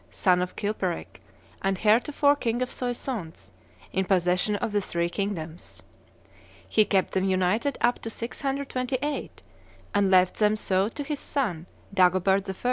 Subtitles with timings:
[0.09, 1.21] son of Chilperic,
[1.61, 3.51] and heretofore king of Soissons,
[3.93, 5.79] in possession of the three kingdoms.
[6.67, 9.43] He kept them united up to 628,
[9.93, 12.55] and left them so to his son, Dagobert I.